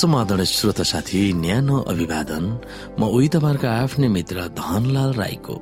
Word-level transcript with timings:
समाधान 0.00 0.44
श्रोता 0.44 0.82
साथी 0.82 1.20
न्यानो 1.36 1.76
अभिवादन। 1.92 2.44
म 2.96 3.00
उही 3.04 3.28
तपाईँहरूको 3.28 3.68
आफ्नै 3.68 4.08
मित्र 4.08 4.48
धनलाल 4.56 5.12
राईको। 5.12 5.56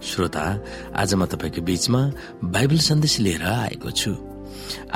श्रोता 0.00 0.44
आज 0.96 1.14
म 1.14 1.28
तपाईँको 1.28 1.60
बीचमा 1.60 2.00
बाइबल 2.40 2.78
सन्देश 2.88 3.14
लिएर 3.20 3.44
आएको 3.44 3.90
छु। 3.92 4.12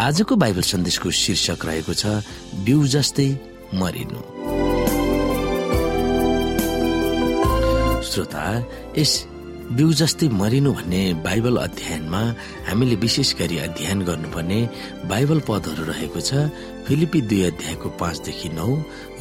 आजको 0.01 0.37
बाइबल 0.37 0.65
सन्देशको 0.73 1.11
शीर्षक 1.13 1.61
रहेको 1.69 1.93
छ 1.93 2.25
बिउ 2.65 2.81
जस्तै 2.89 3.29
मरिनु। 3.77 4.21
श्रोता 8.01 8.45
यस 8.97 9.13
बिउ 9.67 9.93
जस्तै 9.99 10.27
मरिनु 10.31 10.71
भन्ने 10.79 11.03
बाइबल 11.27 11.57
अध्ययनमा 11.59 12.23
हामीले 12.69 12.97
विशेष 13.03 13.35
गरी 13.35 13.57
अध्ययन 13.67 13.99
गर्नुपर्ने 14.07 14.61
बाइबल 15.11 15.41
पदहरू 15.49 15.85
रहेको 15.91 16.21
छ। 16.23 16.31
फिलिपी 16.87 17.21
दुई 17.27 17.43
अध्यायको 17.51 17.89
पाँचदेखि 17.99 18.49
नौ 18.55 18.69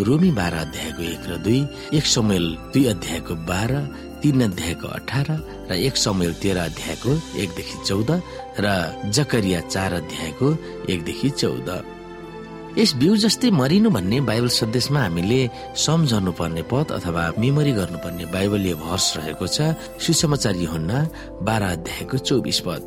रोमी 0.05 0.31
बाह्र 0.37 0.55
अध्यायको 0.65 1.01
एक 1.01 1.23
र 1.29 1.33
दुई 1.45 1.59
एक 1.97 2.05
समयल 2.05 2.45
दुई 2.73 2.85
अध्यायको 2.93 3.33
बाह्र 3.49 3.73
तीन 4.21 4.41
अध्यायको 4.49 4.87
अठार 4.99 5.27
र 5.69 5.71
एक 5.81 5.95
समयल 5.97 6.33
तेह्र 6.37 6.57
अध्यायको 6.69 7.11
एकदेखि 7.41 7.77
चौध 7.89 8.09
र 8.61 8.65
जकरिया 9.17 9.59
चार 9.73 9.93
अध्यायको 10.01 10.47
एकदेखि 10.93 11.29
चौध। 11.41 11.69
यस 12.75 12.91
बिउ 12.99 13.15
जस्तै 13.15 13.49
मरिनु 13.55 13.89
भन्ने 13.89 14.19
बाइबल 14.27 14.51
सन्देशमा 14.51 14.99
हामीले 14.99 15.39
सम्झनु 15.79 16.31
पर्ने 16.35 16.63
पद 16.67 16.91
अथवा 16.91 17.23
मेमोरी 17.39 17.71
गर्नुपर्ने 17.71 18.25
बाइबलीय 18.35 18.73
भर्स 18.83 19.05
रहेको 19.17 19.47
छ। 19.47 19.57
सुसमाचार 20.03 20.55
हुन्न 20.73 20.91
बाह्र 21.47 21.63
अध्यायको 21.75 22.17
चौबिस 22.27 22.59
पद। 22.67 22.81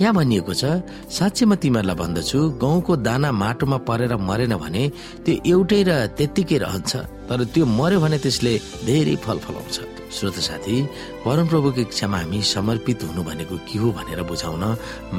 यहाँ 0.00 0.14
भनिएको 0.14 0.52
छ 0.56 0.64
साँच्चै 1.12 1.44
म 1.44 1.54
तिमीहरूलाई 1.60 1.96
भन्दछु 2.00 2.38
गहुँको 2.56 2.92
दाना 3.04 3.28
माटोमा 3.36 3.78
परेर 3.88 4.16
मरेन 4.16 4.54
भने 4.56 4.82
त्यो 5.24 5.32
एउटै 5.52 5.80
र 5.88 5.90
त्यत्तिकै 6.16 6.58
रहन्छ 6.64 6.92
तर 7.28 7.40
त्यो 7.52 7.64
मर्यो 7.78 8.00
भने 8.00 8.18
त्यसले 8.24 8.52
धेरै 8.88 9.16
फल 9.24 9.38
फलाउँछ। 9.44 9.76
श्रोत 10.10 10.38
साथी 10.48 10.76
परमप्रभुको 11.24 11.80
इच्छामा 11.86 12.18
हामी 12.18 12.38
समर्पित 12.42 13.02
हुनु 13.06 13.22
भनेको 13.28 13.56
के 13.68 13.78
हो 13.78 13.88
भनेर 13.98 14.20
बुझाउन 14.26 14.64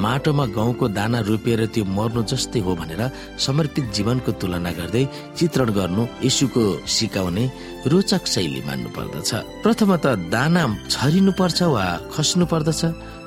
माटोमा 0.04 0.44
गाउँको 0.58 0.84
दाना 0.98 1.18
रोपिएर 1.30 1.62
त्यो 1.72 1.84
मर्नु 1.96 2.22
जस्तै 2.28 2.60
हो 2.66 2.74
भनेर 2.82 3.02
समर्पित 3.46 3.84
जीवनको 3.96 4.32
तुलना 4.40 4.72
गर्दै 4.78 5.04
चित्रण 5.38 5.70
गर्नु 5.78 6.02
यशुको 6.26 6.62
सिकाउने 6.96 7.44
रोचक 7.92 8.22
शैली 8.34 8.60
मान्नु 8.68 8.88
पर्दछ 8.98 9.30
प्रथमत 9.64 10.06
दाना 10.34 10.62
छरिनु 10.92 11.32
पर्छ 11.40 11.58
वा 11.74 11.86
खस्नु 12.12 12.44
पर्दछ 12.52 12.82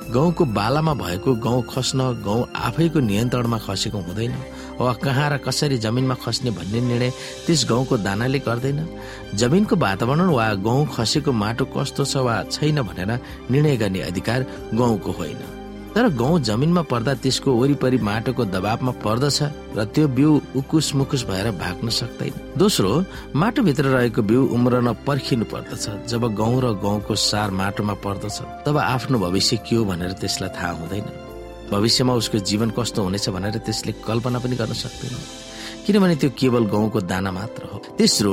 गाउँको 0.06 0.44
बालामा 0.44 0.94
भएको 0.94 1.34
गाउँ 1.42 1.62
खस्न 1.70 2.00
गाउँ 2.24 2.46
आफैको 2.56 3.00
नियन्त्रणमा 3.00 3.58
खसेको 3.58 3.98
हुँदैन। 3.98 4.34
वा 4.78 4.92
कहाँ 5.02 5.28
र 5.30 5.36
कसरी 5.38 5.78
जमिनमा 5.78 6.14
खस्ने 6.14 6.50
भन्ने 6.50 6.80
निर्णय 6.80 7.10
त्यस 7.46 7.66
गाउँको 7.68 7.96
दानाले 7.98 8.38
गर्दैन। 8.38 8.78
जमिनको 9.34 9.76
वातावरण 9.76 10.30
वा 10.30 10.46
गाउँ 10.62 10.86
खसेको 10.94 11.32
माटो 11.32 11.64
कस्तो 11.74 12.04
छ 12.04 12.16
वा 12.22 12.42
छैन 12.50 12.82
भनेर 12.82 13.10
निर्णय 13.50 13.76
गर्ने 13.76 14.00
अधिकार 14.00 14.46
गाउँको 14.74 15.10
होइन। 15.12 15.65
तर 15.96 16.08
गाउँ 16.12 16.40
जमिनमा 16.44 16.82
पर्दा 16.92 17.12
त्यसको 17.24 17.52
वरिपरि 17.56 17.98
माटोको 18.04 18.44
दबावमा 18.52 18.92
पर्दछ 19.00 19.38
र 19.76 19.84
त्यो 19.96 20.08
बिउ 20.12 20.30
उकुस 20.60 20.94
मुकुस 20.94 21.24
भएर 21.24 21.50
भाग्न 21.56 21.88
सक्दैन। 21.88 22.32
दोस्रो 22.60 22.90
माटोभित्र 23.32 23.84
रहेको 23.96 24.22
बिउ 24.22 24.40
उम्रन 24.52 24.92
पर्खिनु 25.06 25.44
पर्दछ 25.48 26.12
जब 26.12 26.22
गाउँ 26.36 26.60
र 26.60 26.72
गाउँको 26.84 27.14
सार 27.16 27.50
माटोमा 27.50 27.94
पर्दछ 28.04 28.36
तब 28.66 28.76
आफ्नो 28.78 29.18
भविष्य 29.18 29.56
के 29.64 29.76
हो 29.76 29.84
भनेर 29.84 30.12
त्यसलाई 30.20 30.50
थाहा 30.52 30.72
हुँदैन। 30.76 31.25
भविष्यमा 31.70 32.14
उसको 32.14 32.38
जीवन 32.38 32.70
कस्तो 32.70 33.02
हुनेछ 33.02 33.28
भनेर 33.28 33.58
त्यसले 33.66 33.92
कल्पना 34.06 34.38
पनि 34.38 34.56
गर्न 34.56 34.72
सक्दैन। 34.72 35.14
किनभने 35.86 36.14
त्यो 36.16 36.30
केवल 36.38 36.64
गहुँको 36.66 37.00
दाना 37.00 37.30
मात्र 37.32 37.62
हो। 37.72 37.78
तेस्रो 37.98 38.32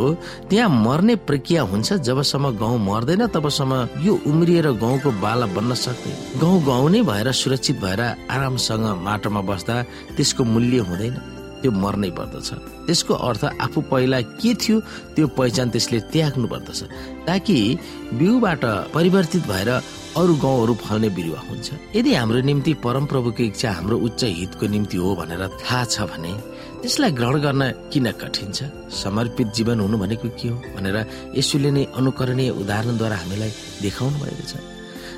त्यहाँ 0.50 0.70
मर्ने 0.70 1.16
प्रक्रिया 1.22 1.62
हुन्छ 1.62 1.94
जबसम्म 2.02 2.50
गहुँ 2.58 2.80
मर्दैन 2.82 3.28
तबसम्म 3.30 4.02
यो 4.02 4.14
उम्रिएर 4.26 4.72
गहुँको 4.74 5.12
बाला 5.22 5.46
बन्न 5.54 5.74
सक्दैन। 5.74 6.40
गहुँ 6.42 6.64
गहुँ 6.66 6.90
नै 6.90 7.02
भएर 7.02 7.32
सुरक्षित 7.32 7.78
भएर 7.78 8.02
आरामसँग 8.30 8.86
माटोमा 9.06 9.42
बस्दा 9.42 9.76
त्यसको 10.18 10.44
मूल्य 10.44 10.80
हुँदैन। 10.90 11.16
त्यो 11.62 11.72
मर्नै 11.72 12.10
पर्दछ। 12.10 12.50
त्यसको 12.86 13.14
अर्थ 13.14 13.44
आफू 13.62 13.82
पहिला 13.92 14.20
के 14.42 14.54
थियो 14.54 14.80
त्यो 15.16 15.28
पहिचान 15.38 15.70
त्यसले 15.70 16.00
त्याग्नु 16.14 16.48
पर्दछ। 16.48 16.80
ताकि 17.28 17.58
बिउबाट 18.14 18.64
परिवर्तित 18.94 19.44
भएर 19.48 19.70
अरू 20.14 20.34
गाउँहरू 20.38 20.74
फल्ने 20.78 21.10
बिरुवा 21.10 21.40
हुन्छ। 21.50 21.70
यदि 21.96 22.14
हाम्रो 22.14 22.40
निम्ति 22.46 22.74
परमप्रभुको 22.86 23.44
इच्छा 23.44 23.70
हाम्रो 23.72 23.98
उच्च 23.98 24.24
हितको 24.24 24.66
निम्ति 24.70 24.98
हो 24.98 25.16
भनेर 25.16 25.44
थाहा 25.58 25.84
छ 25.86 26.06
भने 26.12 26.34
त्यसलाई 26.82 27.12
ग्रहण 27.18 27.36
गर्न 27.42 27.62
किन 27.92 28.12
कठिन 28.22 28.52
छ? 28.54 28.70
समर्पित 28.94 29.48
जीवन 29.58 29.80
हुनु 29.80 29.98
भनेको 29.98 30.30
के 30.38 30.48
हो 30.54 30.58
भनेर 30.78 30.98
यसुले 31.34 31.72
नै 31.72 31.84
अनुकरणीय 31.98 32.50
उदाहरणद्वारा 32.62 33.18
हामीलाई 33.24 33.52
देखाउनु 33.82 34.18
भएको 34.22 34.46
छ। 34.52 34.54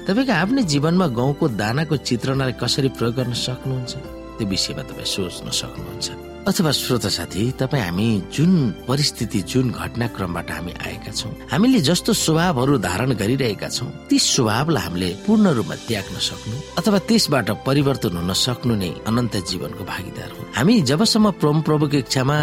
तपाईँको 0.07 0.31
आफ्नै 0.31 0.63
जीवनमा 0.63 1.07
गाउँको 1.19 1.45
दानाको 1.59 1.95
चित्रणलाई 2.07 2.53
कसरी 2.63 2.89
प्रयोग 2.95 3.15
गर्न 3.19 3.33
सक्नुहुन्छ? 3.35 3.93
त्यो 4.37 4.47
विषयमा 4.47 4.83
तपाईँ 4.89 5.11
सोच्न 5.15 5.47
सक्नुहुन्छ। 5.59 6.07
अथवा 6.45 6.71
श्रोता 6.77 7.09
साथी 7.09 7.43
तपाईँ 7.59 7.83
हामी 7.83 8.07
जुन 8.35 8.85
परिस्थिति 8.87 9.39
जुन 9.49 9.65
घटनाक्रमबाट 9.81 10.51
हामी 10.51 10.73
आएका 10.87 11.11
छौँ 11.11 11.31
हामीले 11.51 11.79
जस्तो 11.89 12.13
स्वभावहरू 12.13 12.77
धारण 12.85 13.11
गरिरहेका 13.21 13.69
छौँ 13.69 13.89
ती 14.09 14.19
स्वभावलाई 14.19 14.83
हामीले 14.83 15.09
पूर्ण 15.25 15.45
रूपमा 15.57 15.75
त्याग्न 15.89 16.17
सक्नु 16.29 16.55
अथवा 16.79 16.99
त्यसबाट 17.09 17.49
परिवर्तन 17.65 18.17
हुन 18.21 18.33
सक्नु 18.45 18.75
नै 18.77 18.91
अनन्त 19.09 19.35
जीवनको 19.49 19.83
भागीदार 19.89 20.29
हो। 20.37 20.41
हामी 20.57 20.73
जबसम्म 20.89 21.31
प्रभु 21.41 21.59
प्रभुको 21.67 21.97
इच्छामा 22.05 22.37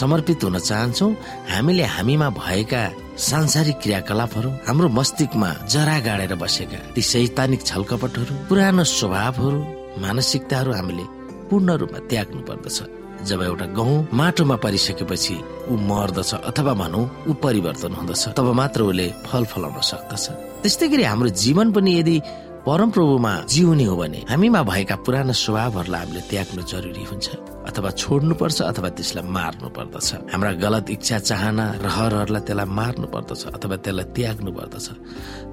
समर्पित 0.00 0.44
हुन 0.44 0.58
चाहन्छौ 0.58 1.08
हामीले 1.52 1.84
हामीमा 1.96 2.28
भएका 2.40 2.82
सांसारिक 3.28 3.76
क्रियाकलापहरू 3.84 4.50
हाम्रो 4.66 4.88
मस्तिष्कमा 4.98 5.50
जरा 5.72 5.98
गाडेर 6.08 6.34
बसेका 6.40 6.78
ती 6.96 7.02
सैतानिक 7.12 7.60
छलकपटहरू 7.68 8.32
पुरानो 8.48 8.84
स्वभावहरू 8.96 9.60
मानसिकताहरू 10.02 10.72
हामीले 10.72 11.04
पूर्ण 11.52 11.68
रूपमा 11.84 12.00
त्याग्नु 12.08 12.40
पर्दछ। 12.48 12.78
जब 13.28 13.42
एउटा 13.42 13.66
गहुँ 13.76 13.96
माटोमा 14.18 14.56
परिसकेपछि 14.64 15.36
ऊ 15.70 15.74
मर्दछ 15.76 16.30
अथवा 16.48 16.72
भनौँ 16.74 17.04
ऊ 17.28 17.32
परिवर्तन 17.44 17.92
हुँदछ 17.94 18.24
तब 18.34 18.46
मात्र 18.58 18.82
उसले 18.82 19.06
फल 19.28 19.44
फलाउन 19.52 19.80
सक्दछ। 19.84 20.24
त्यस्तै 20.62 20.88
गरी 20.88 21.04
हाम्रो 21.06 21.28
जीवन 21.44 21.66
पनि 21.76 21.92
यदि 21.98 22.16
परमप्रभुमा 22.66 23.32
जिउने 23.52 23.84
हो 23.84 23.94
भने 23.96 24.20
हामीमा 24.30 24.62
भएका 24.62 24.96
पुराना 25.06 25.34
स्वभावहरूलाई 25.34 26.00
हामीले 26.02 26.22
त्याग्नु 26.30 26.62
जरुरी 26.72 27.04
हुन्छ 27.10 27.26
अथवा 27.68 27.90
छोड्नु 28.00 28.34
पर्छ 28.38 28.58
अथवा 28.70 28.88
त्यसलाई 28.96 29.26
मार्नु 29.36 29.68
पर्दछ। 29.76 30.08
हाम्रा 30.32 30.52
गलत 30.64 30.90
इच्छा 30.90 31.18
चाहना 31.30 31.64
रहरहरूलाई 31.86 32.42
त्यसलाई 32.46 32.68
मार्नु 32.78 33.06
पर्दछ 33.14 33.42
अथवा 33.54 33.76
त्यसलाई 33.82 34.06
त्याग्नु 34.16 34.50
पर्दछ। 34.58 34.86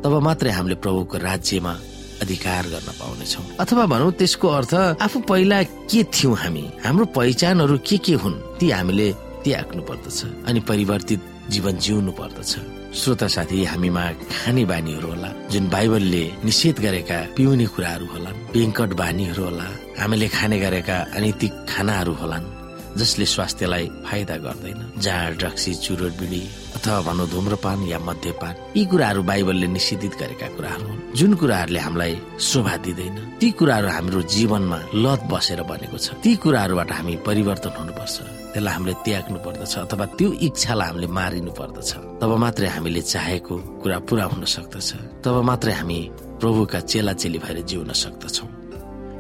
तब 0.01 0.13
मात्रै 0.25 0.51
हामीले 0.57 0.75
प्रभुको 0.81 1.17
राज्यमा 1.29 1.73
अधिकार 2.21 2.63
गर्न 2.73 2.89
पाउनेछौँ। 2.99 3.45
अथवा 3.59 3.85
भनौँ 3.85 4.11
त्यसको 4.19 4.47
अर्थ 4.47 4.73
आफू 5.01 5.19
पहिला 5.29 5.63
के 5.63 6.03
थियौँ 6.03 6.35
हामी? 6.35 6.63
हाम्रो 6.85 7.05
पहिचानहरू 7.15 7.77
के 7.87 7.97
के 7.97 8.13
हुन्? 8.13 8.41
ती 8.59 8.69
हामीले 8.71 9.07
त्याग्नु 9.43 9.81
पर्दछ 9.89 10.19
अनि 10.47 10.59
परिवर्तित 10.59 11.21
जीवन 11.49 11.77
जिउनु 11.77 12.11
पर्दछ। 12.11 12.51
श्रोता 12.89 13.27
साथी 13.27 13.63
हामीमा 13.63 14.03
खाने 14.33 14.65
बानीहरू 14.65 15.07
होला 15.07 15.29
जुन 15.51 15.69
बाइबलले 15.69 16.23
निषेध 16.45 16.79
गरेका 16.81 17.17
पिउने 17.37 17.65
कुराहरू 17.73 18.05
होला 18.13 18.31
बेङ्कट 18.53 18.93
बानीहरू 19.01 19.43
होला 19.43 19.67
हामीले 20.01 20.27
खाने 20.27 20.57
गरेका 20.59 20.97
अनैतिक 21.15 21.53
खानाहरू 21.69 22.13
होलान्। 22.21 22.58
जसले 22.97 23.25
स्वास्थ्यलाई 23.25 23.85
फाइदा 24.05 24.35
गर्दैन। 24.45 24.79
जाँड 25.03 25.37
ड्रक्सी 25.37 25.73
चुरोट 25.85 26.13
बिडी 26.19 26.41
अथवा 26.75 26.99
भनौँ 27.07 27.27
धुम्रपान 27.29 27.83
या 27.87 27.99
मध्यपान 27.99 28.55
यी 28.77 28.85
कुराहरू 28.85 29.21
बाइबलले 29.23 29.67
निषेधित 29.67 30.13
गरेका 30.19 30.47
कुराहरू 30.55 30.87
हुन्। 30.87 30.99
जुन 31.15 31.33
कुराहरूले 31.41 31.79
हामीलाई 31.79 32.15
शोभा 32.39 32.75
दिँदैन 32.85 33.17
ती 33.39 33.47
कुराहरू 33.59 33.87
हाम्रो 33.87 34.21
जीवनमा 34.33 34.79
लत 34.95 35.21
बसेर 35.31 35.61
बनेको 35.69 35.97
छ। 35.97 36.07
ती 36.23 36.35
कुराहरूबाट 36.43 36.91
हामी 36.91 37.15
परिवर्तन 37.27 37.73
हुनुपर्छ। 37.77 38.17
त्यसलाई 38.53 38.73
हामीले 38.73 38.93
त्याग्नु 39.05 39.37
पर्दछ 39.45 39.73
अथवा 39.85 40.05
त्यो 40.17 40.29
इच्छालाई 40.47 40.87
हामीले 40.89 41.07
मारिनु 41.07 41.51
पर्दछ 41.53 41.91
तब 42.21 42.31
मात्रै 42.43 42.67
हामीले 42.75 43.01
चाहेको 43.01 43.55
कुरा 43.81 43.97
पुरा 44.09 44.25
हुन 44.31 44.43
सक्दछ। 44.45 44.89
तब 45.23 45.35
मात्रै 45.49 45.73
हामी 45.79 45.99
प्रभुका 46.41 46.79
चेला 46.89 47.13
चेली 47.13 47.37
भएर 47.37 47.57
जिउन 47.69 47.91
सक्दछौ। 47.93 48.45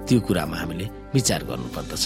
त्यो 0.07 0.19
कुरामा 0.25 0.57
हामीले 0.57 0.85
विचार 1.13 1.41
गर्नु 1.45 1.67
पर्दछ 1.75 2.05